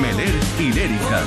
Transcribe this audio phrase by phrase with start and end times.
[0.00, 1.22] Meler y Lérica.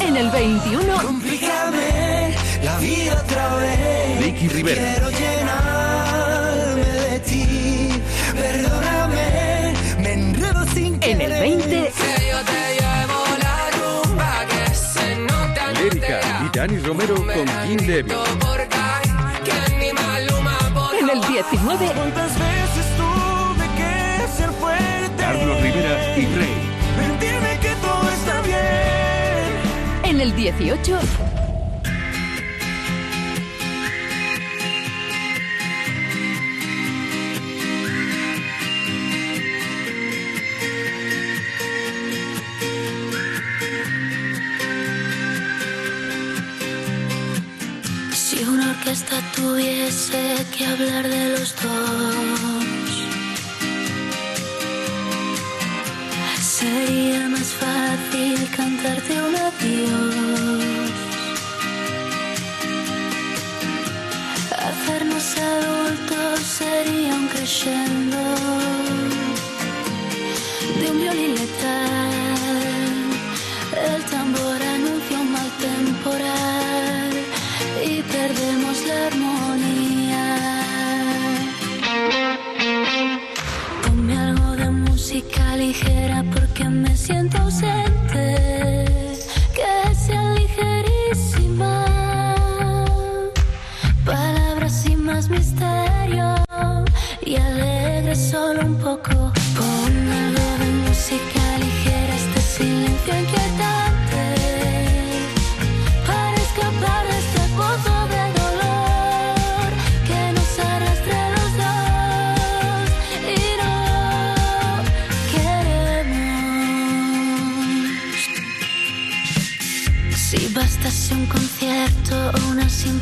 [0.00, 1.02] En el 21.
[1.02, 4.24] Complícame la vida otra vez.
[4.24, 4.80] Vicky Rivera.
[4.80, 7.88] Quiero llenarme de ti.
[8.34, 11.68] Perdóname, me enredo sin En el 20.
[11.68, 17.86] Que yo te llevo la rumba que se nota Lérica y Dani Romero con King
[17.86, 18.12] David.
[21.00, 21.92] En el 19.
[21.94, 23.27] ¿Cuántas veces fuerte?
[25.48, 26.54] Carlos Rivera y Rey.
[26.98, 28.58] Mentirme que todo está bien.
[30.04, 30.98] En el 18.
[48.12, 52.57] Si una orquesta tuviese que hablar de los dos,
[56.60, 60.90] sería más fácil cantarte un adiós.
[64.68, 68.22] Hacernos adultos sería un crescendo
[70.80, 72.17] de un violín letal.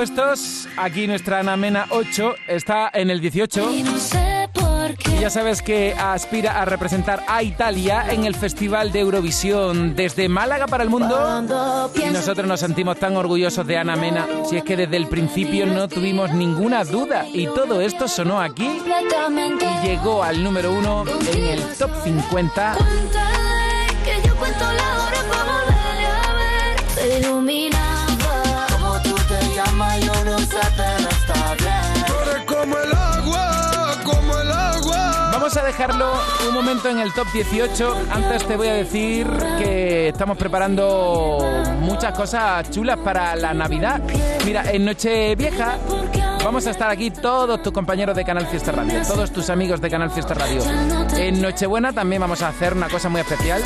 [0.00, 0.66] Puestos.
[0.78, 3.70] Aquí nuestra Ana Mena 8 está en el 18.
[3.70, 8.24] Y no sé por Y qué ya sabes que aspira a representar a Italia en
[8.24, 11.44] el Festival de Eurovisión desde Málaga para el mundo.
[11.94, 14.26] Y nosotros nos sentimos tan orgullosos de Ana Mena.
[14.48, 17.26] Si es que desde el principio no tuvimos ninguna duda.
[17.30, 21.04] Y todo esto sonó aquí y llegó al número uno
[21.34, 22.76] en el top 50.
[22.78, 25.22] Cuéntale que yo cuento la hora
[25.74, 27.89] debe haber Te
[35.50, 36.12] Vamos a dejarlo
[36.46, 38.06] un momento en el top 18.
[38.12, 39.26] Antes te voy a decir
[39.58, 41.38] que estamos preparando
[41.80, 44.00] muchas cosas chulas para la Navidad.
[44.44, 45.76] Mira, en Nochevieja
[46.44, 49.90] vamos a estar aquí todos tus compañeros de Canal Fiesta Radio, todos tus amigos de
[49.90, 50.62] Canal Fiesta Radio.
[51.16, 53.60] En Nochebuena también vamos a hacer una cosa muy especial.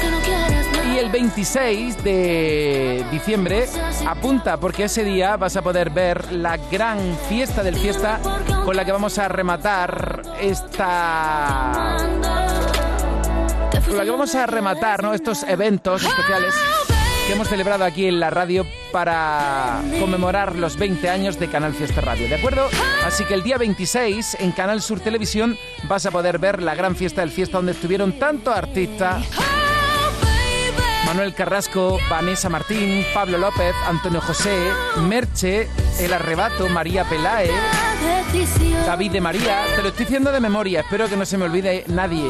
[0.91, 3.69] Y el 26 de diciembre
[4.09, 6.99] apunta porque ese día vas a poder ver la gran
[7.29, 8.21] fiesta del fiesta
[8.65, 11.97] con la que vamos a rematar esta
[13.87, 15.13] con la que vamos a rematar ¿no?
[15.13, 16.55] estos eventos especiales
[17.27, 22.01] que hemos celebrado aquí en la radio para conmemorar los 20 años de Canal Fiesta
[22.01, 22.69] Radio, ¿de acuerdo?
[23.05, 25.59] Así que el día 26 en Canal Sur Televisión
[25.89, 29.25] vas a poder ver la gran fiesta del fiesta donde estuvieron tantos artistas
[31.07, 34.71] Manuel Carrasco, Vanessa Martín, Pablo López, Antonio José,
[35.03, 35.69] Merche,
[35.99, 37.51] El Arrebato, María Pelae,
[38.87, 39.63] David de María.
[39.77, 42.25] Te lo estoy diciendo de memoria, espero que no se me olvide nadie.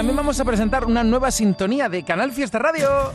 [0.00, 3.12] También vamos a presentar una nueva sintonía de Canal Fiesta Radio.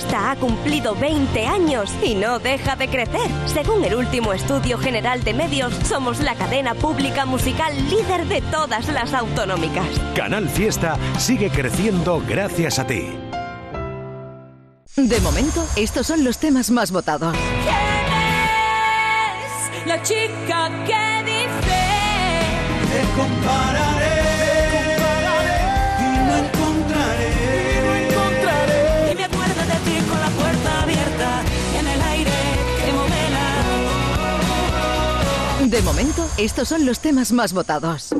[0.00, 3.30] Fiesta ha cumplido 20 años y no deja de crecer.
[3.44, 8.88] Según el último estudio general de medios, somos la cadena pública musical líder de todas
[8.88, 9.86] las autonómicas.
[10.16, 13.10] Canal Fiesta sigue creciendo gracias a ti.
[14.96, 17.36] De momento, estos son los temas más votados.
[19.76, 21.78] es la chica que dice
[22.90, 24.09] Te compararé,
[35.70, 38.12] De momento, estos son los temas más votados.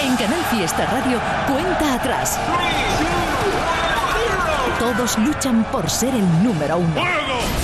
[0.00, 2.38] En Canal Fiesta Radio, cuenta atrás.
[4.78, 7.02] Todos luchan por ser el número uno.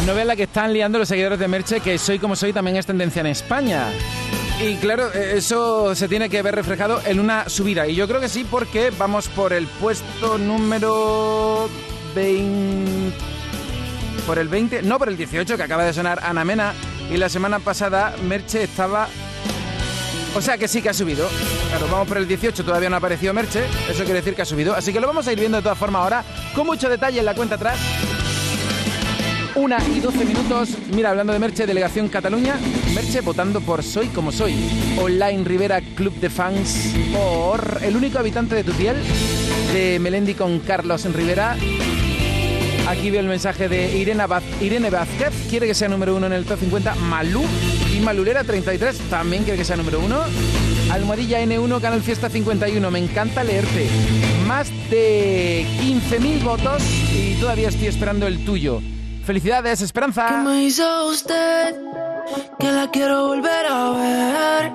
[0.05, 3.21] Novela que están liando los seguidores de Merche, que Soy como soy también es tendencia
[3.21, 3.87] en España.
[4.61, 7.87] Y claro, eh, eso se tiene que ver reflejado en una subida.
[7.87, 11.69] Y yo creo que sí, porque vamos por el puesto número
[12.15, 13.13] 20...
[14.27, 16.73] Por el 20, no por el 18, que acaba de sonar Ana Mena.
[17.13, 19.09] Y la semana pasada Merche estaba...
[20.37, 21.29] O sea que sí que ha subido.
[21.69, 23.61] Claro, vamos por el 18, todavía no ha aparecido Merche.
[23.89, 24.75] Eso quiere decir que ha subido.
[24.75, 26.25] Así que lo vamos a ir viendo de todas formas ahora,
[26.55, 27.79] con mucho detalle en la cuenta atrás.
[29.55, 30.71] Una y 12 minutos.
[30.93, 32.57] Mira, hablando de Merche, Delegación Cataluña.
[32.95, 34.55] Merche votando por Soy como soy.
[35.01, 38.97] Online Rivera Club de Fans por El único habitante de tu piel.
[39.73, 41.57] De Melendi con Carlos Rivera.
[42.89, 45.33] Aquí veo el mensaje de Irene, Vaz- Irene Vázquez.
[45.49, 46.97] Quiere que sea número uno en el top 50.
[46.97, 47.45] Malú.
[47.95, 50.21] Y Malulera 33 también quiere que sea número uno.
[50.91, 52.91] Almohadilla N1, Canal Fiesta 51.
[52.91, 53.89] Me encanta leerte.
[54.47, 56.83] Más de 15.000 votos
[57.13, 58.81] y todavía estoy esperando el tuyo.
[59.25, 60.43] Felicidades, ¿Qué Esperanza.
[60.45, 61.75] me hizo usted?
[62.59, 64.73] Que la quiero volver a ver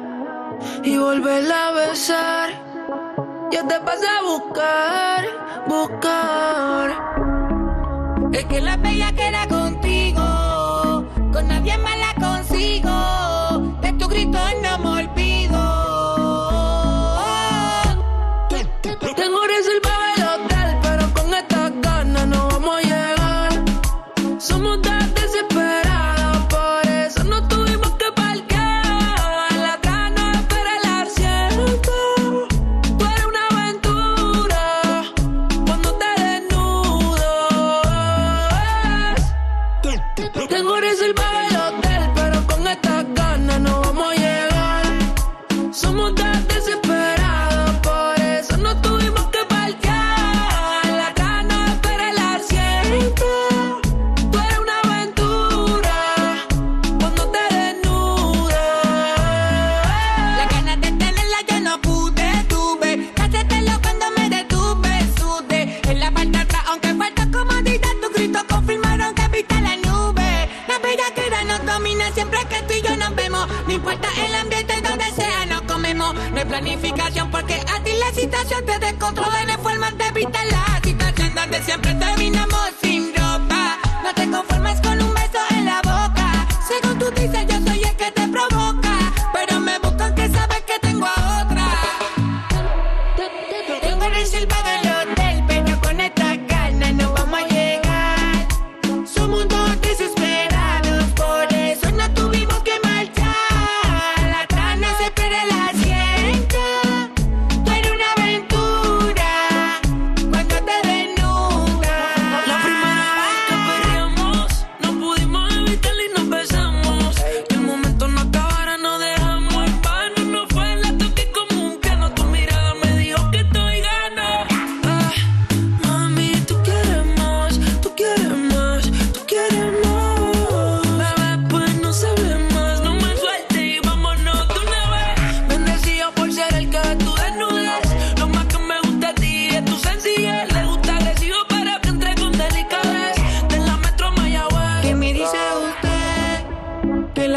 [0.83, 2.49] y volverla a besar.
[3.51, 5.25] Yo te pasé a buscar,
[5.67, 6.95] buscar.
[8.33, 11.97] Es que la bella que era contigo, con nadie más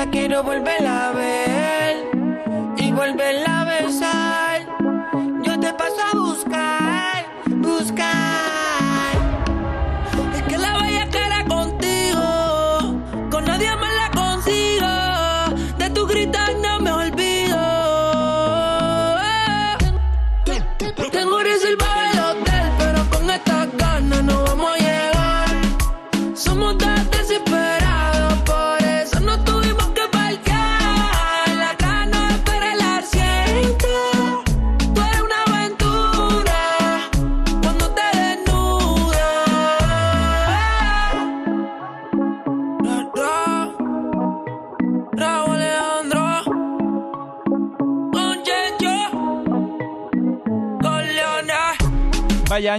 [0.04, 1.51] la quiero volver a ver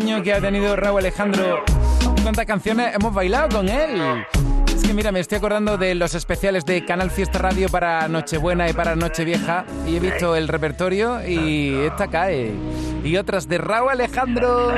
[0.03, 1.63] año que ha tenido Raúl Alejandro.
[2.23, 4.01] ¿Cuántas canciones hemos bailado con él?
[4.67, 8.69] Es que mira, me estoy acordando de los especiales de Canal Fiesta Radio para Nochebuena
[8.69, 12.51] y para Nochevieja y he visto el repertorio y esta cae.
[13.01, 14.73] Y otras de Raúl Alejandro.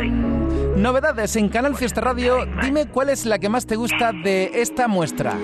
[0.77, 2.45] Novedades en Canal Fiesta Radio.
[2.61, 5.35] Dime cuál es la que más te gusta de esta muestra.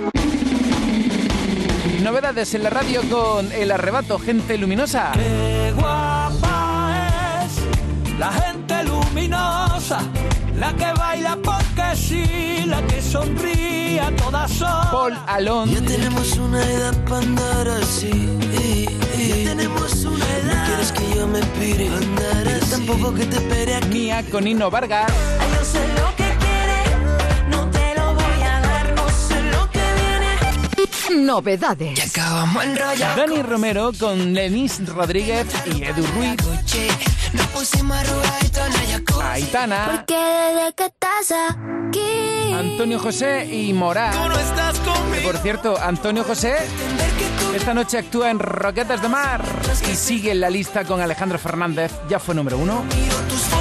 [2.04, 5.14] Novedades en la radio con El Arrebato, gente luminosa.
[8.30, 9.61] Gente luminosa,
[10.56, 14.88] la que baila porque sí, la que sonríe a todas horas.
[14.92, 15.70] Paul Alon.
[15.72, 18.30] Ya tenemos una edad para andar así.
[19.18, 20.54] Ya tenemos una edad.
[20.54, 22.72] No quieres que yo me pire andar así.
[22.72, 23.88] tampoco que te espere aquí.
[23.88, 25.12] Mía con Nino Vargas.
[25.12, 29.86] Yo sé lo que quiere, no te lo voy a dar, no sé lo que
[31.10, 31.26] viene.
[31.26, 32.16] Novedades.
[32.16, 33.06] Acabamos el rollo.
[33.18, 36.38] Dani Romero con Lenis Rodríguez y Edu Ruiz.
[37.34, 39.22] Nos pusimos arrugaditos en jacuzzi.
[39.28, 42.54] Aitana, Porque desde que estás aquí.
[42.54, 44.12] Antonio José y Morá.
[44.12, 45.24] Tú no estás Que, conmigo.
[45.32, 46.56] por cierto, Antonio José
[47.56, 49.44] esta noche actúa en Roquetas de Mar
[49.92, 52.86] y sigue en la lista con Alejandro Fernández, ya fue número uno.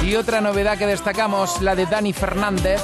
[0.01, 2.81] Y otra novedad que destacamos, la de Dani Fernández.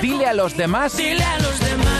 [0.00, 0.96] Dile a los demás.
[0.96, 1.95] Dile a los demás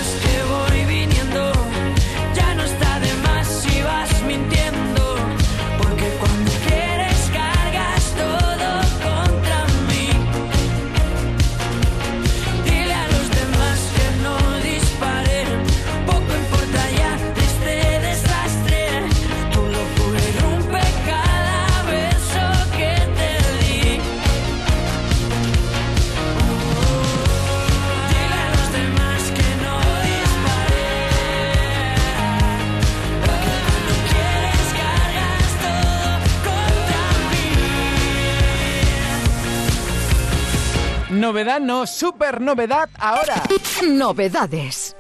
[41.17, 43.43] Novedad no, super novedad ahora.
[43.89, 44.95] Novedades.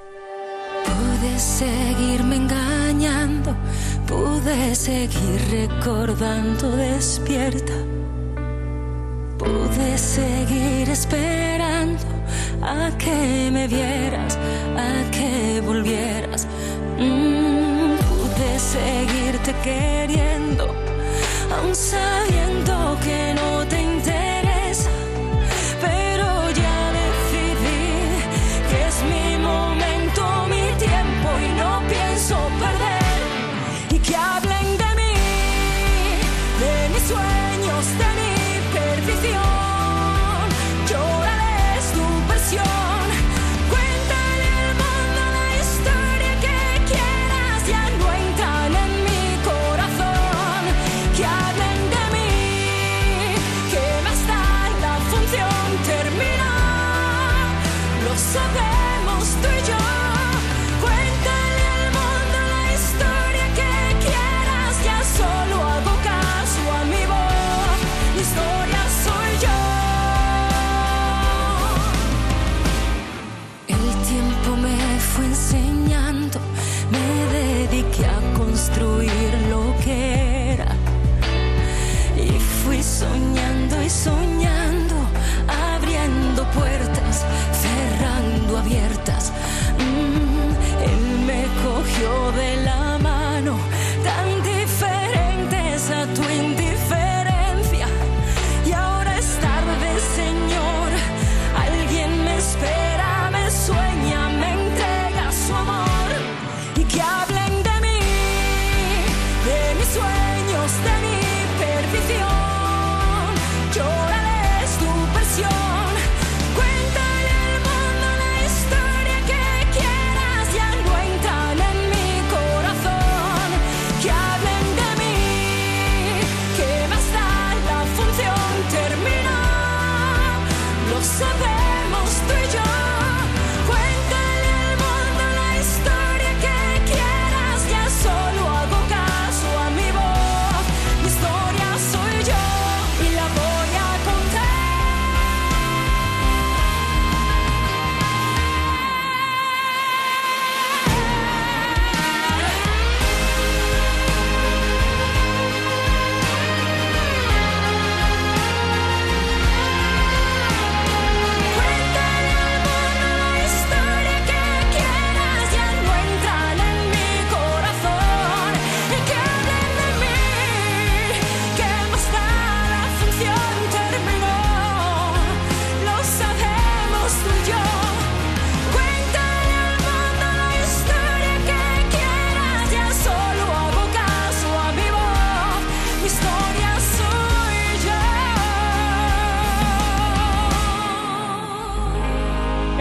[0.86, 3.54] Pude seguirme engañando,
[4.06, 7.74] pude seguir recordando despierta.
[9.36, 12.02] Pude seguir esperando
[12.62, 14.38] a que me vieras,
[14.74, 16.46] a que volvieras.
[16.98, 20.64] Mm, pude seguirte queriendo,
[21.54, 23.85] aun sabiendo que no te
[32.30, 32.55] no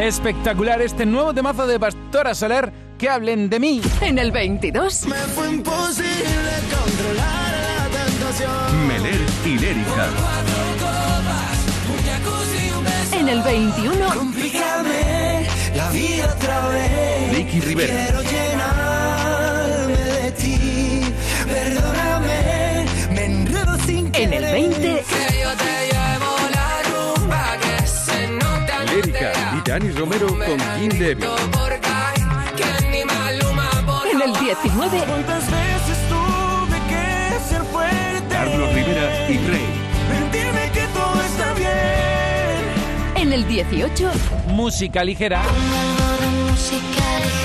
[0.06, 3.82] Espectacular este nuevo temazo de Pastora Soler, que hablen de mí.
[4.02, 5.08] En el 22.
[5.08, 7.54] Me fue imposible controlar
[7.90, 8.88] la tentación.
[8.88, 10.08] Meler y Lérica.
[13.14, 14.14] En el 21.
[14.14, 17.36] Complícame la vida otra vez.
[17.36, 17.94] Vicky Rivera.
[17.96, 21.02] Quiero llenarme de ti.
[21.48, 24.80] Perdóname, me enredo sin En el 20.
[24.80, 25.85] Que yo te
[29.76, 31.26] Yanis Romero con Jim Devil.
[34.10, 35.04] En el 19.
[38.30, 39.66] Carlos Rivera y Rey.
[40.74, 43.18] que todo está bien.
[43.18, 44.12] En el 18.
[44.48, 45.44] Música ligera.
[45.44, 47.45] Música ligera.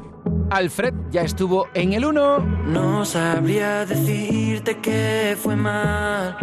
[0.51, 2.39] Alfred ya estuvo en el 1.
[2.67, 6.35] No sabría decirte que fue mal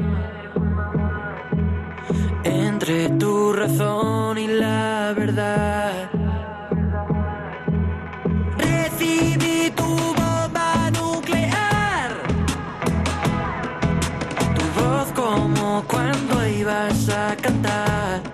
[2.43, 6.11] entre tu razón y la verdad.
[8.57, 12.11] Recibí tu bomba nuclear,
[14.57, 18.28] tu voz como cuando ibas a cantar.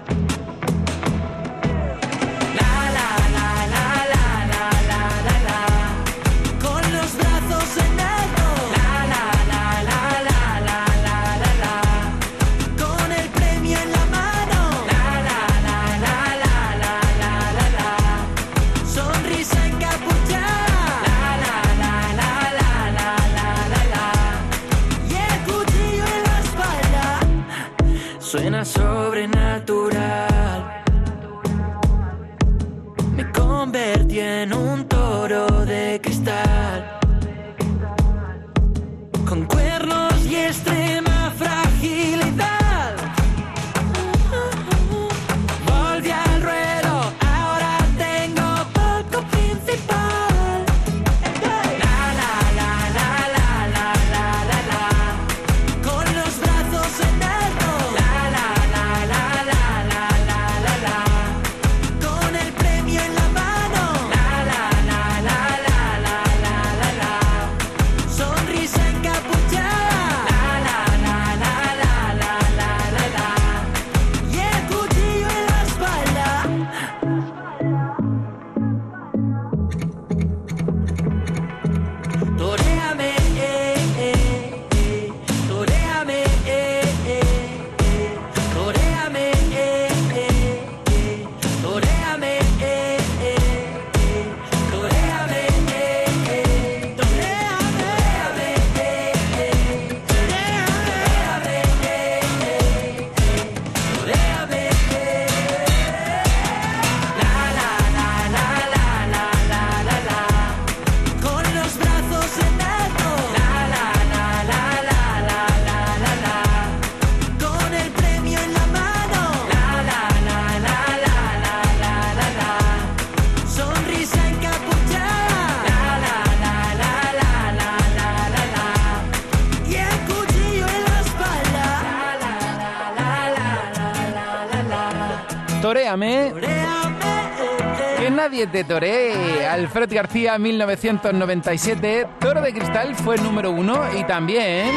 [138.46, 139.46] Te toree.
[139.46, 142.07] Alfred García, 1997.
[142.18, 144.70] Toro de Cristal fue número uno y también.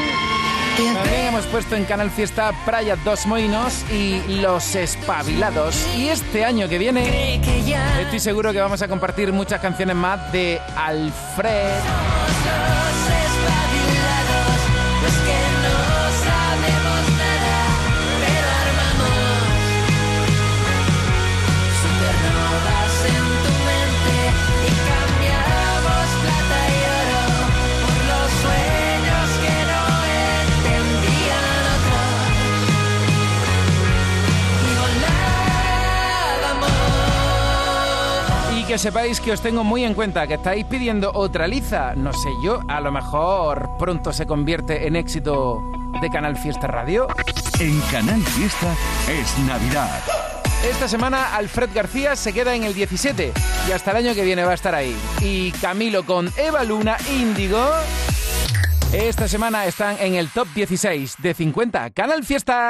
[0.78, 5.88] También hemos puesto en Canal Fiesta Praia Dos Moinos y Los Espabilados.
[5.98, 7.42] Y este año que viene,
[8.02, 12.77] estoy seguro que vamos a compartir muchas canciones más de Alfred.
[38.78, 41.96] Que sepáis que os tengo muy en cuenta, que estáis pidiendo otra liza.
[41.96, 45.64] No sé yo, a lo mejor pronto se convierte en éxito
[46.00, 47.08] de Canal Fiesta Radio.
[47.60, 48.76] En Canal Fiesta
[49.10, 50.00] es Navidad.
[50.64, 53.34] Esta semana Alfred García se queda en el 17
[53.68, 54.96] y hasta el año que viene va a estar ahí.
[55.22, 57.68] Y Camilo con Eva Luna, Índigo.
[58.94, 61.90] Esta semana están en el top 16 de 50.
[61.90, 62.70] Canal Fiesta.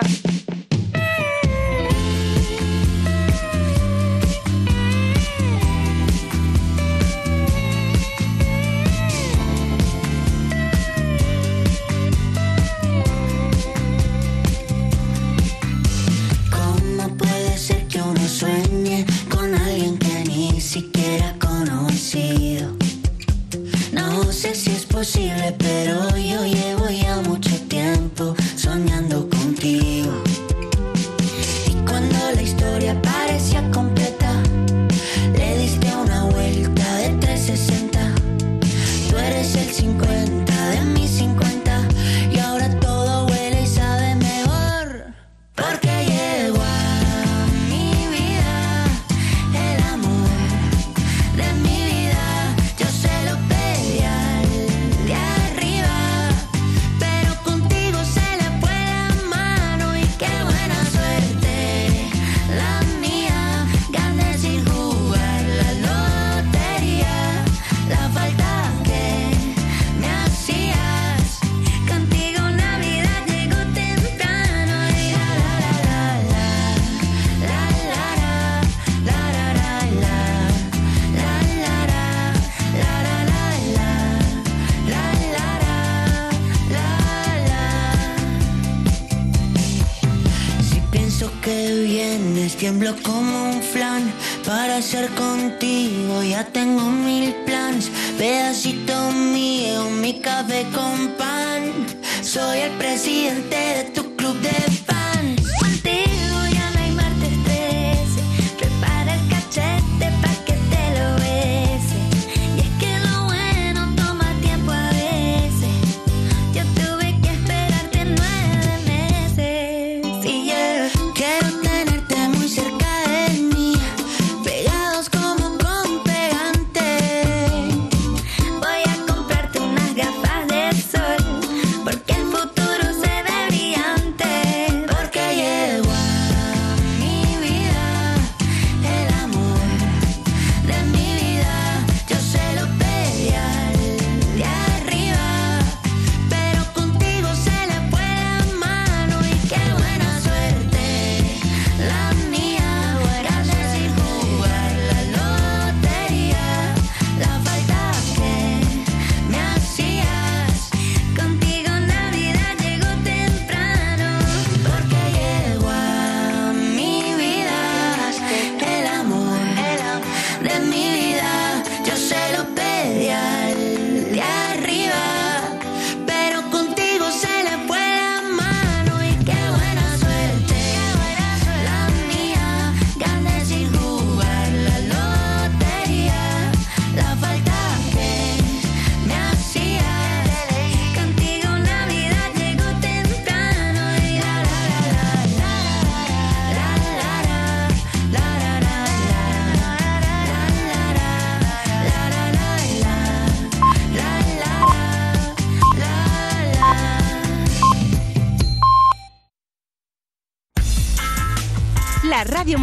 [103.73, 104.86] De tu club de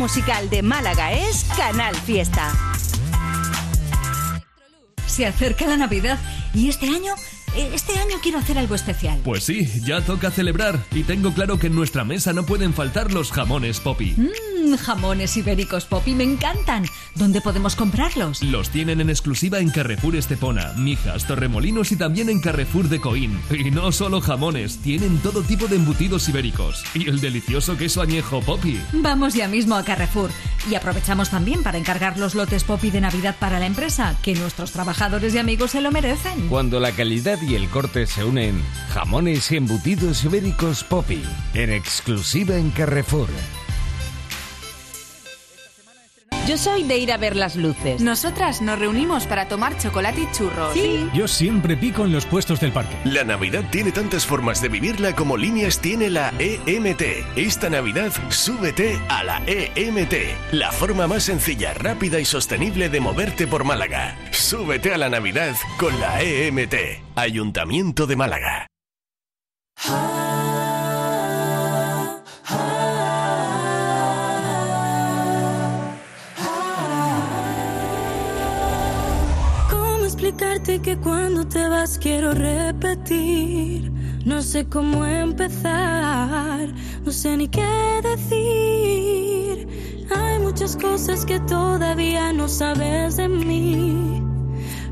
[0.04, 2.52] musical de Málaga es Canal Fiesta.
[5.06, 6.18] Se acerca la Navidad
[6.52, 7.14] y este año,
[7.56, 9.18] eh, este año quiero hacer algo especial.
[9.24, 13.14] Pues sí, ya toca celebrar y tengo claro que en nuestra mesa no pueden faltar
[13.14, 14.14] los jamones Poppy.
[14.64, 16.86] Mmm, jamones ibéricos Poppy me encantan.
[17.14, 18.42] ¿Dónde podemos comprarlos?
[18.42, 23.38] Los tienen en exclusiva en Carrefour Estepona, Mijas, Torremolinos y también en Carrefour de Coín.
[23.50, 26.82] Y no solo jamones, tienen todo tipo de embutidos ibéricos.
[26.94, 28.80] Y el delicioso queso añejo Poppy.
[28.92, 30.30] Vamos ya mismo a Carrefour
[30.70, 34.72] y aprovechamos también para encargar los lotes Poppy de Navidad para la empresa, que nuestros
[34.72, 36.48] trabajadores y amigos se lo merecen.
[36.48, 41.22] Cuando la calidad y el corte se unen, jamones y embutidos ibéricos Poppy,
[41.52, 43.28] en exclusiva en Carrefour.
[46.46, 48.02] Yo soy de ir a ver las luces.
[48.02, 50.74] Nosotras nos reunimos para tomar chocolate y churros.
[51.14, 52.94] Yo siempre pico en los puestos del parque.
[53.04, 57.02] La Navidad tiene tantas formas de vivirla como líneas tiene la EMT.
[57.36, 63.46] Esta Navidad, súbete a la EMT, la forma más sencilla, rápida y sostenible de moverte
[63.46, 64.18] por Málaga.
[64.30, 66.74] Súbete a la Navidad con la EMT,
[67.16, 68.66] Ayuntamiento de Málaga.
[80.64, 83.90] Ti que cuando te vas quiero repetir.
[84.24, 86.72] No sé cómo empezar,
[87.04, 89.68] no sé ni qué decir.
[90.14, 94.22] Hay muchas cosas que todavía no sabes de mí.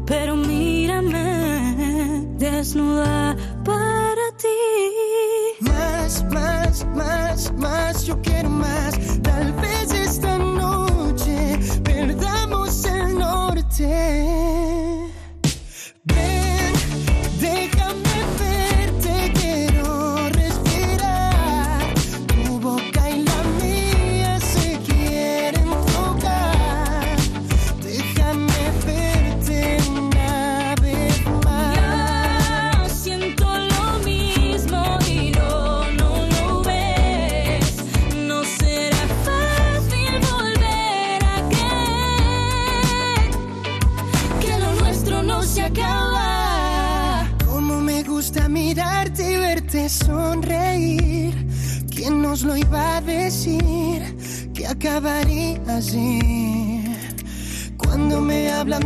[0.06, 5.60] Pero mírame desnuda para ti.
[5.60, 8.98] Más, más, más, más, yo quiero más.
[9.22, 14.81] Tal vez esta noche perdamos el norte.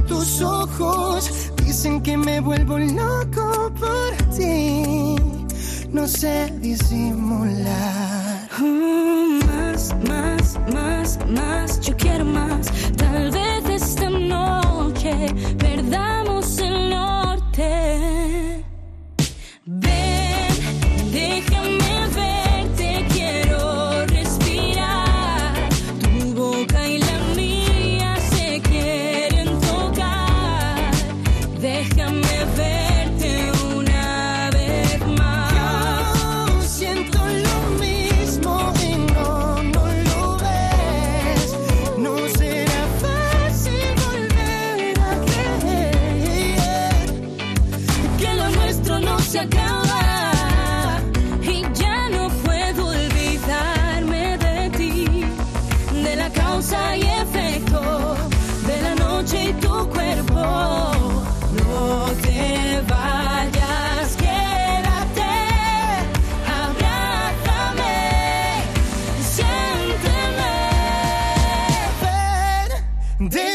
[0.07, 5.17] Tus ojos, dicen que me vuelvo loco por ti.
[5.91, 8.06] No sé disimular.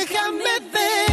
[0.05, 1.10] Déjame verte,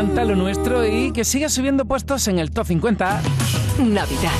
[0.00, 3.20] encanta lo nuestro y que siga subiendo puestos en el top 50.
[3.80, 4.30] Navidad.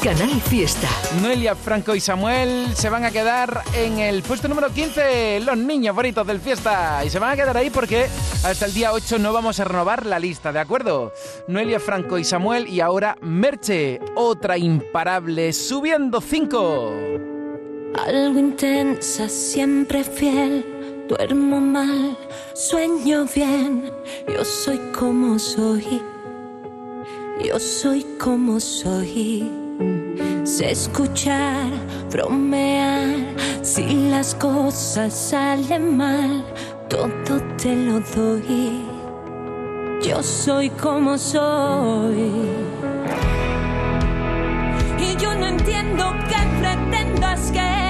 [0.00, 0.86] Canal Fiesta.
[1.20, 5.96] Noelia, Franco y Samuel se van a quedar en el puesto número 15, los niños
[5.96, 7.04] bonitos del fiesta.
[7.04, 8.06] Y se van a quedar ahí porque
[8.44, 11.12] hasta el día 8 no vamos a renovar la lista, ¿de acuerdo?
[11.48, 16.92] Noelia, Franco y Samuel y ahora Merche, otra imparable, subiendo 5.
[18.06, 20.71] Algo intensa, siempre fiel.
[21.08, 22.16] Duermo mal,
[22.54, 23.90] sueño bien.
[24.28, 26.00] Yo soy como soy.
[27.44, 29.50] Yo soy como soy.
[30.44, 31.70] Sé escuchar,
[32.10, 33.08] bromear.
[33.62, 36.44] Si las cosas salen mal,
[36.88, 38.84] todo te lo doy.
[40.02, 42.30] Yo soy como soy.
[44.98, 47.81] Y yo no entiendo qué pretendas que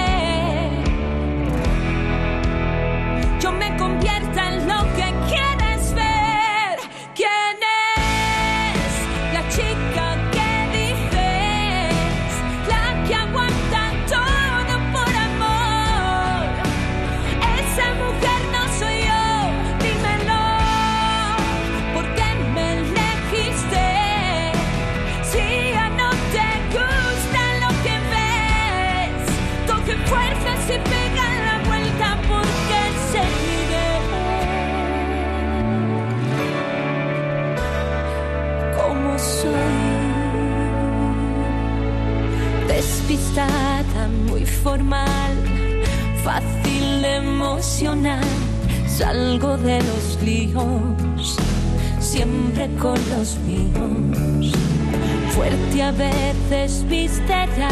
[56.53, 57.67] Visceral,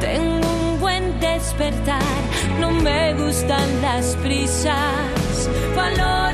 [0.00, 2.00] tengo un buen despertar.
[2.58, 6.27] No me gustan las prisas, valoro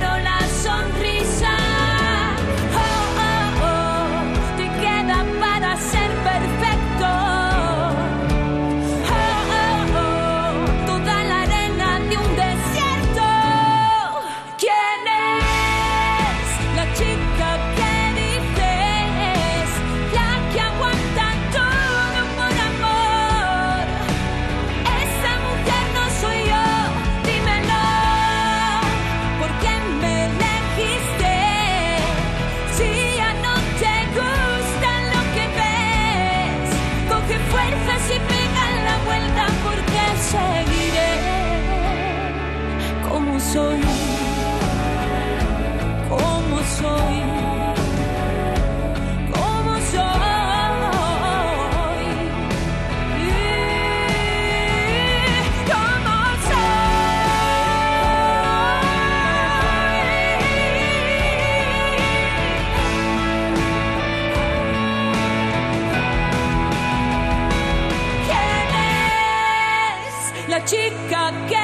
[70.67, 71.64] chica que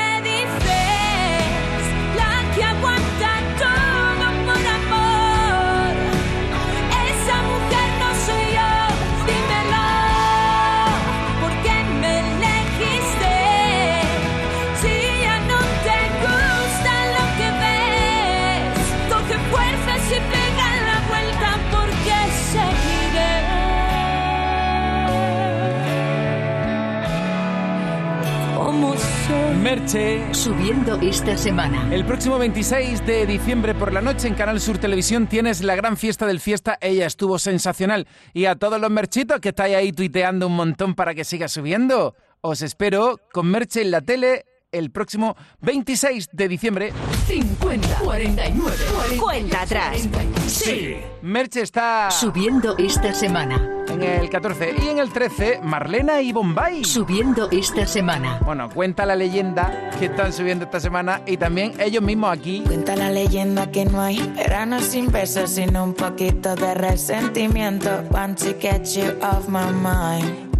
[29.70, 30.34] Merche.
[30.34, 31.94] Subiendo esta semana.
[31.94, 35.96] El próximo 26 de diciembre por la noche en Canal Sur Televisión tienes la gran
[35.96, 36.76] fiesta del fiesta.
[36.80, 38.08] Ella estuvo sensacional.
[38.32, 42.16] Y a todos los merchitos que estáis ahí tuiteando un montón para que siga subiendo,
[42.40, 46.92] os espero con Merche en la tele el próximo 26 de diciembre.
[47.28, 48.76] 50, 49,
[49.20, 50.08] Cuenta atrás.
[50.48, 50.96] Sí.
[51.22, 53.79] Merche está Subiendo esta semana.
[54.02, 56.84] En el 14 y en el 13 Marlena y Bombay.
[56.84, 58.40] Subiendo esta semana.
[58.44, 62.62] Bueno, cuenta la leyenda que están subiendo esta semana y también ellos mismos aquí.
[62.66, 67.90] Cuenta la leyenda que no hay verano sin besos, sino un poquito de resentimiento.
[68.10, 70.50] Want to get you off my mind.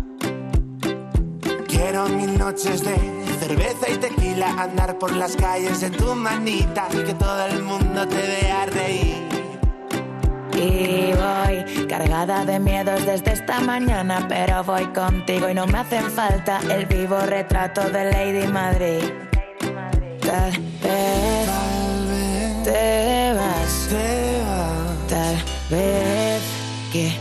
[1.66, 2.96] Quiero mil noches de
[3.40, 8.06] cerveza y tequila, andar por las calles en tu manita y que todo el mundo
[8.06, 9.39] te vea reír.
[10.54, 16.10] Y voy cargada de miedos desde esta mañana, pero voy contigo y no me hacen
[16.10, 19.04] falta el vivo retrato de Lady Madrid.
[20.20, 21.48] Tal vez
[22.64, 23.88] te vas,
[25.08, 25.36] tal
[25.70, 26.42] vez
[26.92, 27.12] que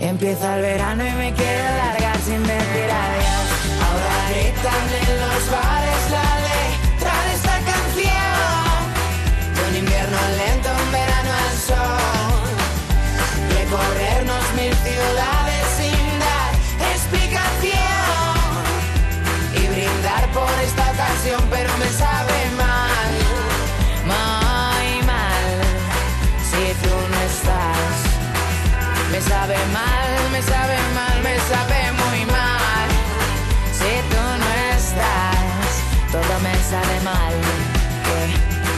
[0.00, 3.46] empieza el verano y me quiero largar sin decir adiós.
[3.86, 5.95] Ahora gritan en los bares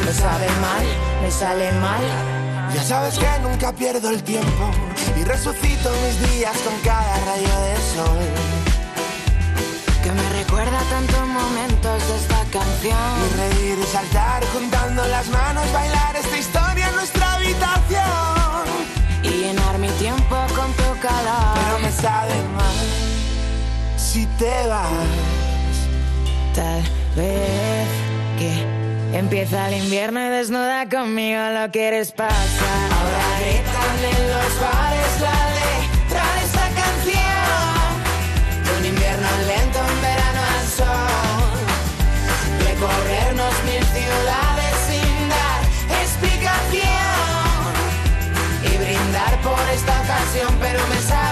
[0.09, 0.87] me sabe mal,
[1.23, 2.01] me sale mal.
[2.75, 4.71] Ya sabes que nunca pierdo el tiempo
[5.19, 8.19] y resucito mis días con cada rayo de sol.
[10.03, 12.99] Que me recuerda tantos momentos de esta canción.
[13.27, 18.65] Y reír y saltar juntando las manos, bailar esta historia en nuestra habitación.
[19.25, 21.55] Y llenar mi tiempo con tu calor.
[21.55, 22.77] Pero me sabe mal
[23.99, 24.89] si te vas.
[26.55, 26.83] Tal
[27.15, 27.89] vez
[28.39, 32.93] que empieza el invierno y desnuda conmigo lo quieres pasar.
[32.93, 37.91] Ahora gritan en los bares la letra de esta canción.
[38.79, 41.59] Un invierno lento, un verano al sol.
[42.69, 45.61] Recorrernos mil ciudades sin dar
[46.03, 46.89] explicación.
[48.65, 51.28] Y brindar por esta ocasión, pero me sabe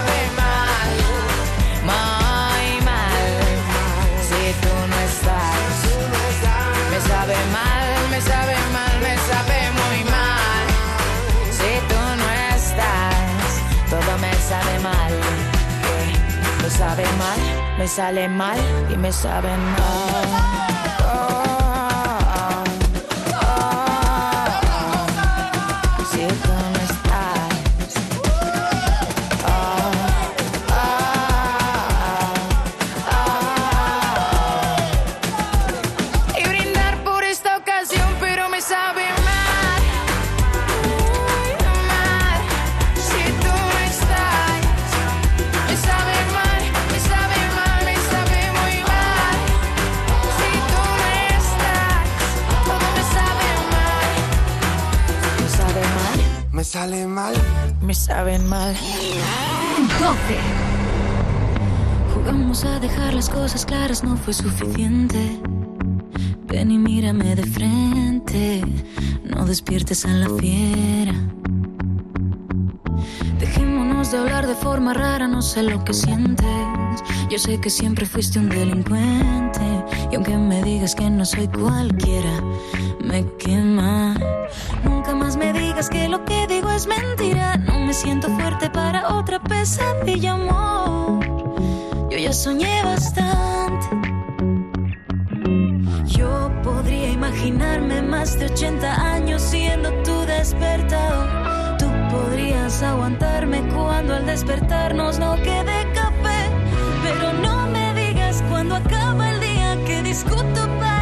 [16.87, 17.37] sabe mal,
[17.77, 18.57] me sale mal
[18.89, 20.25] y me sabe mal.
[21.03, 21.46] Oh.
[63.17, 65.39] Las cosas claras, no fue suficiente.
[66.45, 68.61] Ven y mírame de frente,
[69.23, 71.15] no despiertes a la fiera.
[73.39, 76.45] Dejémonos de hablar de forma rara, no sé lo que sientes.
[77.31, 79.65] Yo sé que siempre fuiste un delincuente.
[80.11, 82.43] Y aunque me digas que no soy cualquiera,
[83.03, 84.13] me quema.
[84.83, 87.57] Nunca más me digas que lo que digo es mentira.
[87.57, 91.16] No me siento fuerte para otra pesadilla, amor.
[92.27, 93.87] Yo soñé bastante.
[96.07, 101.77] Yo podría imaginarme más de 80 años siendo tu despertador.
[101.77, 106.49] Tú podrías aguantarme cuando al despertarnos no quede café.
[107.01, 110.96] Pero no me digas cuando acaba el día que discuto para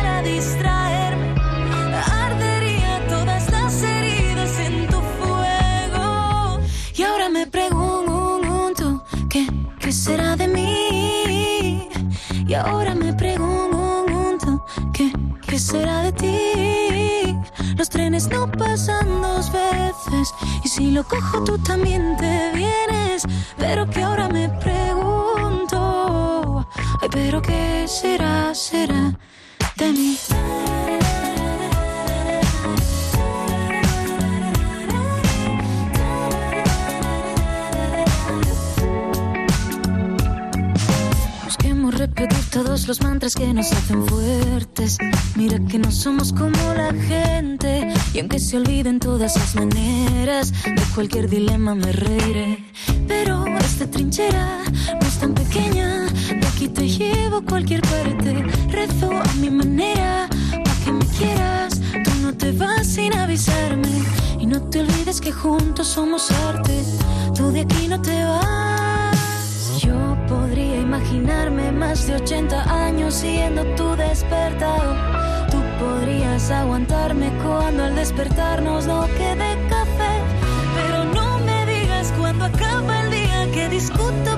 [12.66, 15.11] ahora me pregunto, ¿qué,
[15.47, 17.38] qué será de ti?
[17.78, 23.24] Los trenes no pasan dos veces y si lo cojo tú también te vienes.
[23.57, 25.78] Pero que ahora me pregunto,
[27.01, 28.53] ay, pero qué será,
[42.88, 44.97] los mantras que nos hacen fuertes.
[45.36, 47.91] Mira que no somos como la gente.
[48.13, 52.63] Y aunque se olviden todas las maneras, de cualquier dilema me reiré.
[53.07, 54.59] Pero esta trinchera
[55.01, 56.05] no es tan pequeña.
[56.05, 58.43] De aquí te llevo a cualquier parte.
[58.69, 61.81] Rezo a mi manera, pa' que me quieras.
[62.03, 64.03] Tú no te vas sin avisarme.
[64.39, 66.83] Y no te olvides que juntos somos arte.
[67.36, 68.94] Tú de aquí no te vas.
[70.55, 74.95] Podría imaginarme más de 80 años siendo tu despertador.
[75.51, 80.15] Tú podrías aguantarme cuando al despertarnos no quede café.
[80.73, 84.37] Pero no me digas cuando acaba el día que discuto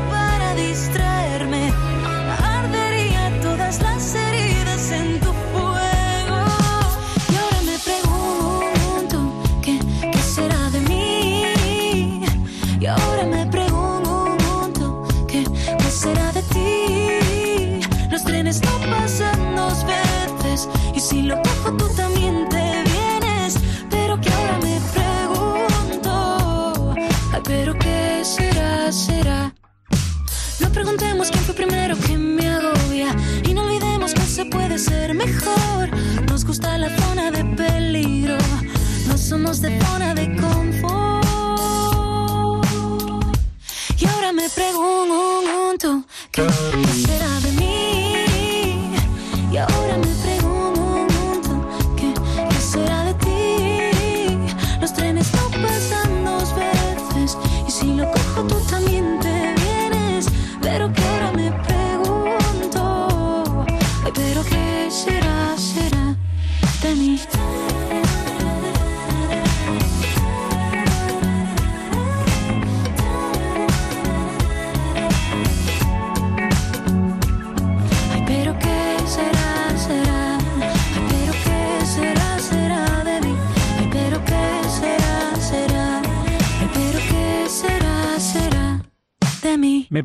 [31.57, 35.89] primero que me agobia y no olvidemos que se puede ser mejor.
[36.29, 38.37] Nos gusta la zona de peligro,
[39.07, 41.25] no somos de zona de confort.
[43.99, 46.47] Y ahora me pregunto, ¿qué,
[47.05, 47.36] será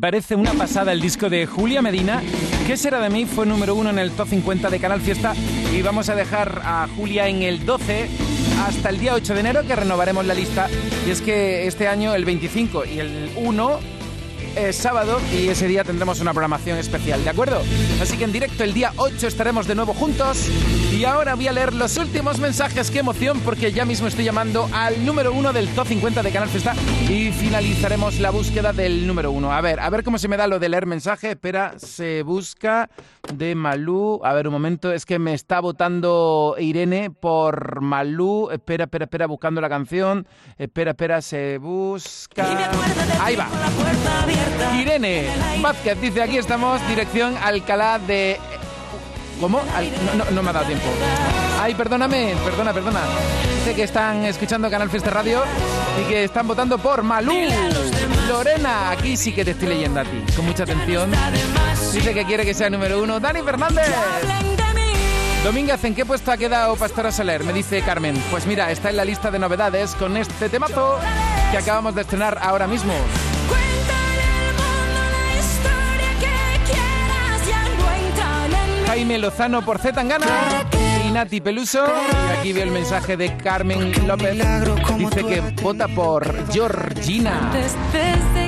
[0.03, 2.21] parece una pasada el disco de Julia Medina.
[2.67, 3.23] ¿Qué será de mí?
[3.23, 5.33] Fue número uno en el top 50 de Canal Fiesta.
[5.73, 8.09] Y vamos a dejar a Julia en el 12
[8.67, 10.67] hasta el día 8 de enero, que renovaremos la lista.
[11.07, 13.79] Y es que este año, el 25 y el 1
[14.57, 17.61] es sábado y ese día tendremos una programación especial, ¿de acuerdo?
[18.01, 20.49] Así que en directo el día 8 estaremos de nuevo juntos
[21.03, 24.69] y ahora voy a leer los últimos mensajes, qué emoción, porque ya mismo estoy llamando
[24.71, 26.73] al número 1 del top 50 de Canal Fiesta
[27.09, 29.51] y finalizaremos la búsqueda del número 1.
[29.51, 32.89] A ver, a ver cómo se me da lo de leer mensaje, espera, se busca
[33.33, 38.85] de Malú, a ver un momento, es que me está votando Irene por Malú, espera,
[38.85, 40.25] espera, espera, buscando la canción,
[40.57, 42.71] espera, espera, se busca...
[43.21, 43.49] Ahí va.
[44.73, 45.27] Irene
[45.61, 48.39] Vázquez dice, aquí estamos, dirección Alcalá de...
[49.43, 49.61] ¿Cómo?
[50.31, 50.85] No, me ha dado tiempo.
[51.61, 53.01] Ay, perdóname, perdona, perdona.
[53.57, 55.43] Dice que están escuchando Canal Fiesta Radio
[56.01, 57.33] y que están votando por Malú.
[58.29, 61.11] Lorena, aquí sí que te estoy leyendo a ti, con mucha atención.
[61.91, 63.19] Dice que quiere que sea número uno.
[63.19, 63.93] Dani Fernández.
[65.43, 67.43] Domínguez, ¿en qué puesto ha quedado Pastora Soler?
[67.43, 68.15] Me dice Carmen.
[68.31, 70.99] Pues mira, está en la lista de novedades con este temazo
[71.51, 72.93] que acabamos de estrenar ahora mismo.
[78.93, 80.27] Jaime Lozano por Z Tangana
[81.03, 81.83] y Nati Peluso.
[81.83, 84.37] Y aquí veo el mensaje de Carmen López.
[84.99, 87.51] Dice que vota por Georgina.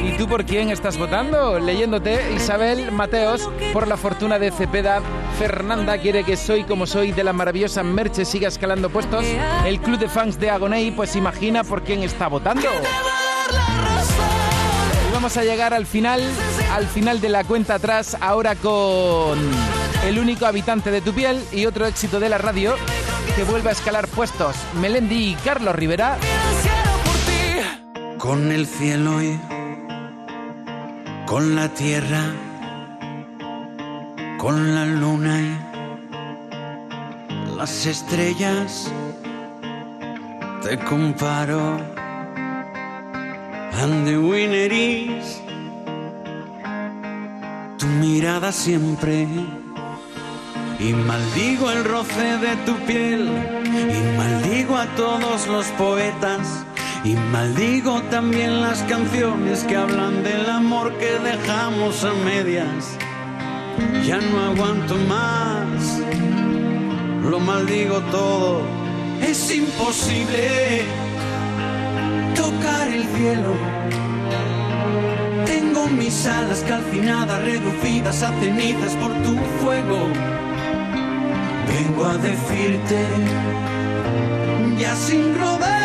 [0.04, 1.58] ¿Y tú por quién estás votando?
[1.58, 5.02] Leyéndote, Isabel Mateos por la fortuna de Cepeda.
[5.40, 9.26] Fernanda quiere que soy como soy de la maravillosa Merche siga escalando puestos.
[9.66, 12.70] El club de fans de Agoney, pues imagina por quién está votando.
[15.10, 16.22] Y vamos a llegar al final,
[16.72, 19.40] al final de la cuenta atrás, ahora con
[20.06, 22.76] el único habitante de tu piel y otro éxito de la radio
[23.36, 24.56] que vuelve a escalar puestos.
[24.80, 26.20] Melendi y Carlos Rivera.
[28.20, 29.40] Con el cielo y
[31.26, 32.22] con la tierra,
[34.38, 35.58] con la luna y
[37.56, 38.92] las estrellas,
[40.62, 41.80] te comparo.
[43.82, 45.42] And the winner is
[47.78, 49.28] tu mirada siempre.
[50.78, 53.30] Y maldigo el roce de tu piel,
[53.64, 56.66] y maldigo a todos los poetas,
[57.04, 62.98] y maldigo también las canciones que hablan del amor que dejamos a medias.
[64.06, 66.02] Ya no aguanto más,
[67.30, 68.62] lo maldigo todo,
[69.22, 70.84] es imposible
[72.36, 73.54] tocar el cielo.
[75.46, 80.35] Tengo mis alas calcinadas, reducidas a cenizas por tu fuego.
[81.68, 83.00] Vengo a decirte,
[84.78, 85.78] ya sin rodeos,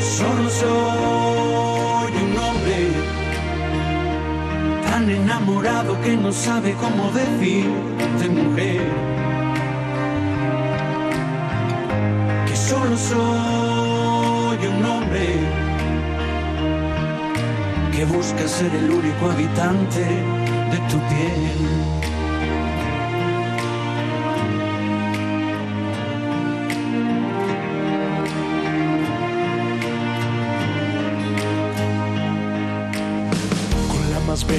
[0.00, 2.78] solo soy un hombre
[4.90, 8.82] tan enamorado que no sabe cómo decirte mujer.
[12.46, 15.26] Que solo soy un hombre
[17.92, 22.15] que busca ser el único habitante de tu piel.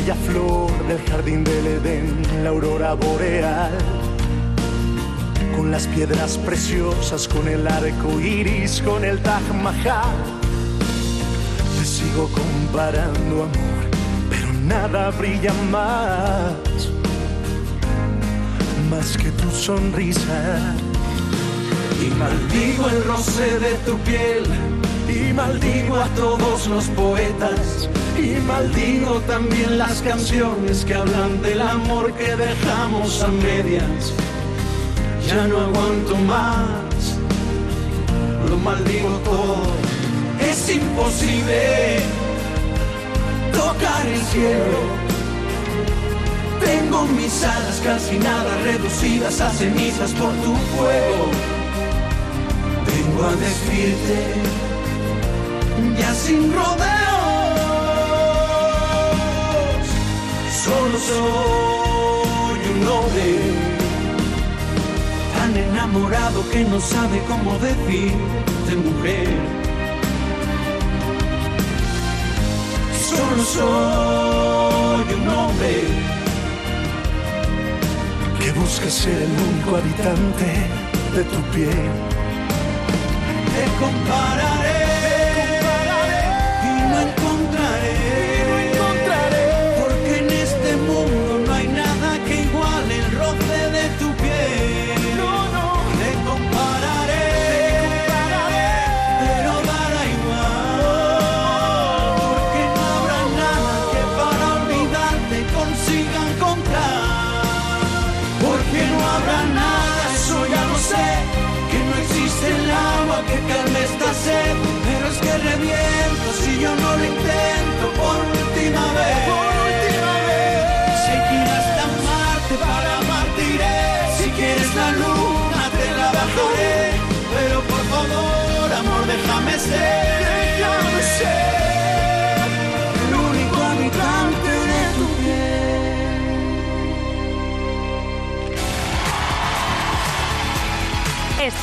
[0.07, 3.77] Bella flor del jardín del Edén, la aurora boreal.
[5.55, 10.15] Con las piedras preciosas, con el arco iris, con el Taj Mahal.
[11.77, 13.81] Te sigo comparando, amor,
[14.29, 16.89] pero nada brilla más.
[18.89, 20.73] Más que tu sonrisa.
[22.01, 24.43] Y maldigo el roce de tu piel.
[25.09, 27.89] Y maldigo a todos los poetas.
[28.17, 34.13] Y maldigo también las canciones que hablan del amor que dejamos a medias.
[35.27, 37.17] Ya no aguanto más.
[38.49, 39.57] Lo maldigo todo.
[40.39, 41.99] Es imposible
[43.51, 44.79] tocar el cielo.
[46.59, 51.29] Tengo mis alas calcinadas, reducidas a cenizas por tu fuego.
[52.87, 54.33] Vengo a decirte,
[55.99, 56.96] ya sin rodeos,
[60.67, 63.29] solo soy un hombre
[65.35, 69.29] tan enamorado que no sabe cómo decirte mujer.
[73.09, 75.75] Solo soy un hombre
[78.39, 80.49] que busca ser el único habitante
[81.15, 81.89] de tu piel.
[83.53, 84.96] Te compararé,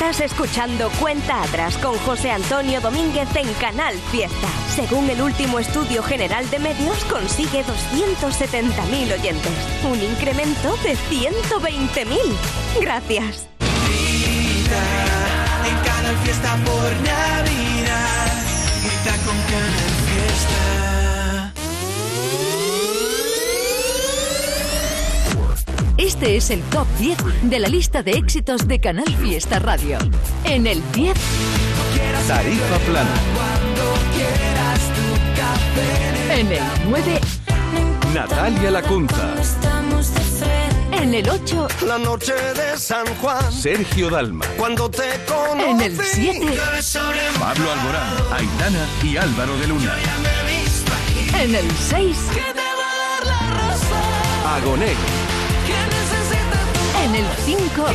[0.05, 4.47] Estás escuchando Cuenta Atrás con José Antonio Domínguez en Canal Fiesta.
[4.69, 9.51] Según el último estudio general de medios, consigue 270.000 oyentes.
[9.83, 12.19] Un incremento de 120.000.
[12.81, 13.49] Gracias.
[26.15, 29.97] Este es el top 10 de la lista de éxitos de Canal Fiesta Radio.
[30.45, 31.13] En el 10,
[32.25, 33.09] Tarifa plana.
[34.15, 36.39] Quieras tu café.
[36.39, 37.19] en el 9,
[38.13, 39.35] Natalia Lacunza.
[39.41, 41.03] Estamos de frente.
[41.03, 44.45] en el 8, La noche de San Juan, Sergio Dalma.
[44.57, 45.69] cuando te conocí.
[45.69, 46.57] en el 7,
[47.37, 48.13] Pablo Alborán.
[48.31, 49.95] Aitana y Álvaro de Luna.
[51.41, 52.17] en el 6,
[54.55, 55.24] Agoné.
[57.05, 57.85] En el 5,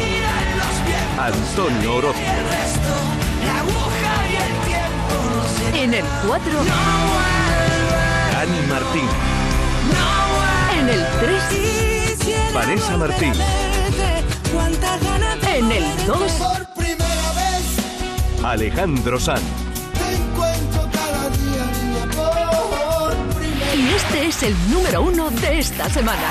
[1.19, 2.21] Antonio Orozco.
[5.75, 6.53] en el 4,
[8.33, 9.09] Dani Martín.
[10.79, 13.33] en el 3, Vanessa Martín.
[15.57, 19.43] En el 2, Por primera vez Alejandro Sanz.
[23.75, 26.29] y este es el número 1 de esta semana.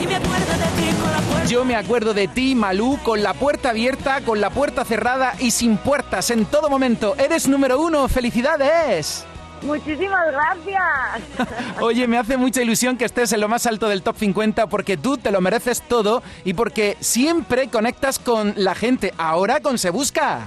[0.00, 1.44] Y me acuerdo de ti con la puerta.
[1.46, 5.50] Yo me acuerdo de ti, Malú, con la puerta abierta, con la puerta cerrada y
[5.50, 7.14] sin puertas en todo momento.
[7.18, 9.26] Eres número uno, felicidades.
[9.62, 11.78] Muchísimas gracias.
[11.80, 14.96] Oye, me hace mucha ilusión que estés en lo más alto del top 50 porque
[14.96, 19.14] tú te lo mereces todo y porque siempre conectas con la gente.
[19.18, 20.46] Ahora con Se Busca.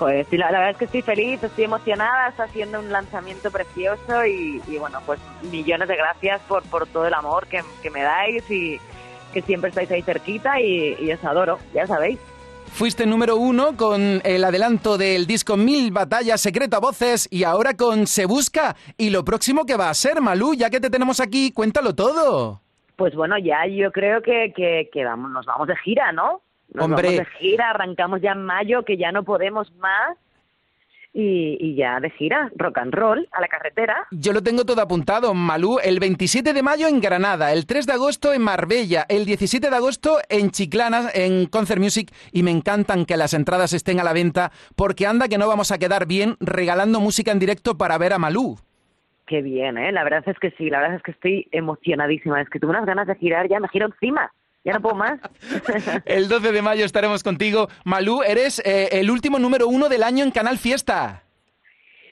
[0.00, 3.50] Joder, sí, la, la verdad es que estoy feliz, estoy emocionada, está haciendo un lanzamiento
[3.50, 5.20] precioso y, y bueno, pues
[5.52, 8.80] millones de gracias por, por todo el amor que, que me dais y
[9.34, 12.18] que siempre estáis ahí cerquita y, y os adoro, ya sabéis.
[12.72, 17.74] Fuiste número uno con el adelanto del disco Mil Batallas Secreto a Voces y ahora
[17.74, 18.76] con Se Busca.
[18.96, 22.62] Y lo próximo que va a ser, Malú, ya que te tenemos aquí, cuéntalo todo.
[22.96, 26.40] Pues bueno, ya yo creo que, que, que vamos, nos vamos de gira, ¿no?
[26.72, 27.02] Nos Hombre.
[27.08, 30.16] vamos de gira, arrancamos ya en mayo, que ya no podemos más.
[31.12, 34.06] Y, y ya de gira, rock and roll, a la carretera.
[34.12, 35.80] Yo lo tengo todo apuntado, Malú.
[35.82, 39.74] El 27 de mayo en Granada, el 3 de agosto en Marbella, el 17 de
[39.74, 42.12] agosto en Chiclana, en Concert Music.
[42.30, 45.72] Y me encantan que las entradas estén a la venta, porque anda que no vamos
[45.72, 48.60] a quedar bien regalando música en directo para ver a Malú.
[49.26, 49.90] Qué bien, ¿eh?
[49.90, 52.40] La verdad es que sí, la verdad es que estoy emocionadísima.
[52.40, 54.30] Es que tuve unas ganas de girar, ya me giro encima.
[54.64, 55.20] Ya no puedo más.
[56.04, 57.68] El 12 de mayo estaremos contigo.
[57.84, 61.22] Malú, eres eh, el último número uno del año en Canal Fiesta.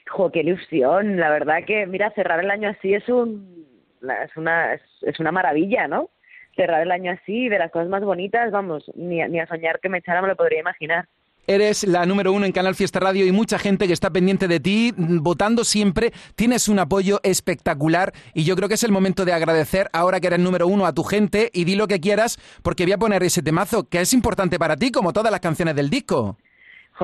[0.09, 1.17] Jo, qué ilusión.
[1.17, 3.67] La verdad que, mira, cerrar el año así es un,
[4.01, 6.09] es una, es, una maravilla, ¿no?
[6.55, 9.89] Cerrar el año así, de las cosas más bonitas, vamos, ni, ni a soñar que
[9.89, 11.07] me echara me lo podría imaginar.
[11.49, 14.59] Eres la número uno en Canal Fiesta Radio y mucha gente que está pendiente de
[14.59, 16.11] ti, mm, votando siempre.
[16.35, 20.27] Tienes un apoyo espectacular y yo creo que es el momento de agradecer ahora que
[20.27, 23.23] eres número uno a tu gente y di lo que quieras porque voy a poner
[23.23, 26.37] ese temazo que es importante para ti como todas las canciones del disco.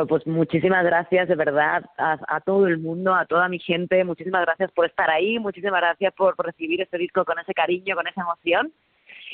[0.08, 4.04] Pues muchísimas gracias, de verdad, a, a todo el mundo, a toda mi gente.
[4.04, 8.06] Muchísimas gracias por estar ahí, muchísimas gracias por recibir este disco con ese cariño, con
[8.06, 8.72] esa emoción.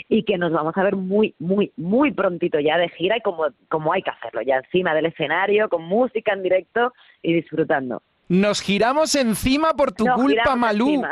[0.10, 3.46] Y que nos vamos a ver muy, muy, muy prontito ya de gira y como,
[3.70, 8.02] como hay que hacerlo, ya encima del escenario, con música en directo y disfrutando.
[8.32, 11.04] Nos giramos encima por tu Nos culpa, Malú.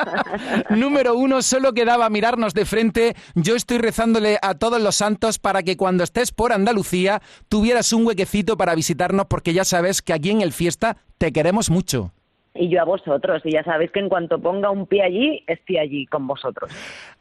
[0.70, 3.14] Número uno, solo quedaba mirarnos de frente.
[3.36, 8.04] Yo estoy rezándole a todos los santos para que cuando estés por Andalucía tuvieras un
[8.04, 12.10] huequecito para visitarnos, porque ya sabes que aquí en el Fiesta te queremos mucho.
[12.58, 13.42] y yo a vosotros.
[13.44, 16.72] Y ya sabéis que en cuanto ponga un pie allí, estoy allí con vosotros.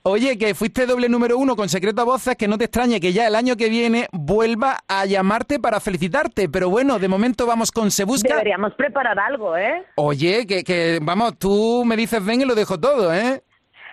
[0.07, 3.11] Oye, que fuiste doble número uno con Secreto a Voces, que no te extrañe que
[3.11, 6.47] ya el año que viene vuelva a llamarte para felicitarte.
[6.47, 8.29] Pero bueno, de momento vamos con Se Busca.
[8.35, 9.83] Deberíamos preparar algo, ¿eh?
[9.95, 13.41] Oye, que, que vamos, tú me dices ven y lo dejo todo, ¿eh?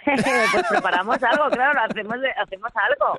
[0.53, 3.19] pues preparamos algo, claro, hacemos, hacemos algo.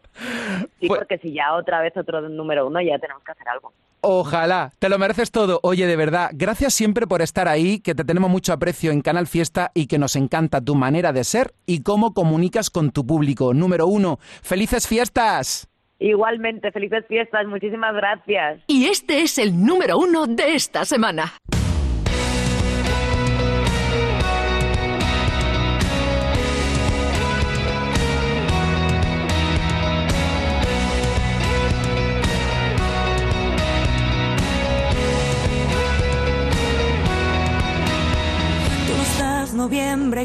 [0.79, 3.73] Sí, Pues- porque si ya otra vez otro número uno, ya tenemos que hacer algo.
[4.05, 5.61] Ojalá, te lo mereces todo.
[5.63, 9.27] Oye, de verdad, gracias siempre por estar ahí, que te tenemos mucho aprecio en Canal
[9.27, 13.53] Fiesta y que nos encanta tu manera de ser y cómo comunicas con tu público.
[13.53, 15.69] Número uno, felices fiestas.
[15.99, 18.59] Igualmente, felices fiestas, muchísimas gracias.
[18.67, 21.31] Y este es el número uno de esta semana.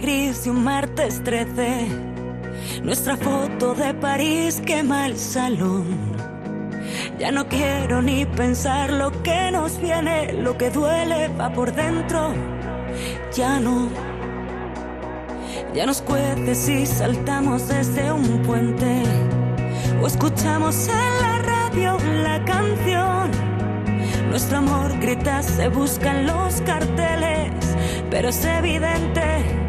[0.00, 1.88] Gris y un martes 13.
[2.82, 5.84] Nuestra foto de París quema el salón.
[7.18, 12.32] Ya no quiero ni pensar lo que nos viene, lo que duele va por dentro.
[13.34, 13.88] Ya no.
[15.74, 19.02] Ya nos cuece si saltamos desde un puente
[20.00, 23.30] o escuchamos en la radio la canción.
[24.30, 27.52] Nuestro amor grita, se busca en los carteles,
[28.10, 29.67] pero es evidente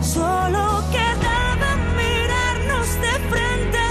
[0.00, 3.86] Solo quedaba mirarnos de frente,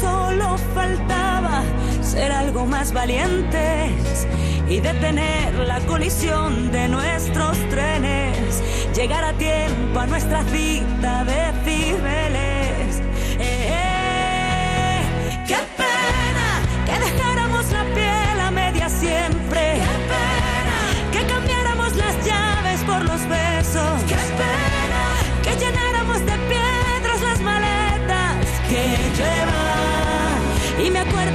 [0.00, 1.62] solo faltaba
[2.00, 4.26] ser algo más valientes
[4.70, 8.62] y detener la colisión de nuestros trenes,
[8.94, 12.55] llegar a tiempo a nuestra cita de Cibeles.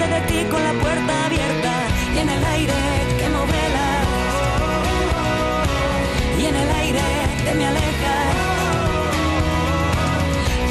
[0.02, 1.74] De ti con la puerta abierta
[2.14, 2.74] y en el aire
[3.20, 4.08] quemo velas
[6.38, 7.00] y en el aire
[7.46, 8.36] te me alejas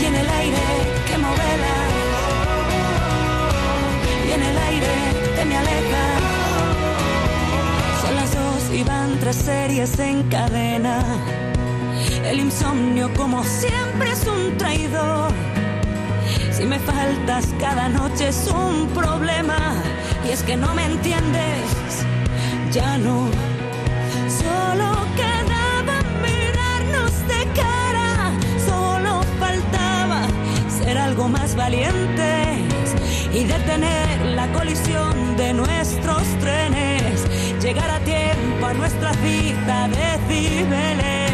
[0.00, 0.58] y en el aire
[1.06, 1.92] quemo velas
[4.28, 4.94] y en el aire
[5.36, 6.22] te me alejas
[8.02, 11.04] son las dos y van tres series en cadena.
[12.24, 15.32] El insomnio como siempre es un traidor
[16.60, 19.56] si me faltas cada noche es un problema
[20.26, 21.64] y es que no me entiendes,
[22.70, 23.28] ya no.
[24.28, 28.30] Solo quedaba mirarnos de cara,
[28.68, 30.26] solo faltaba
[30.68, 32.94] ser algo más valientes
[33.32, 37.24] y detener la colisión de nuestros trenes,
[37.62, 41.29] llegar a tiempo a nuestra cita de Cibeles.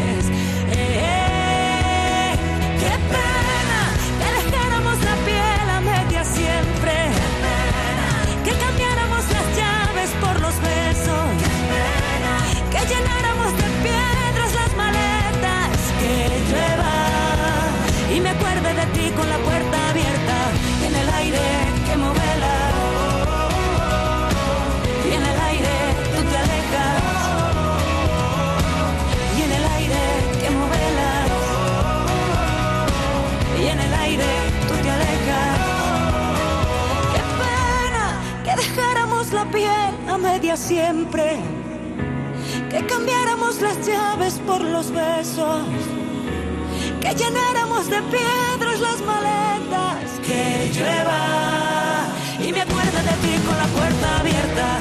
[40.18, 41.38] Media siempre.
[42.70, 45.62] Que cambiáramos las llaves por los besos.
[47.00, 50.20] Que llenáramos de piedras las maletas.
[50.26, 52.08] Que llueva.
[52.40, 54.80] Y me acuerdo de ti con la puerta abierta.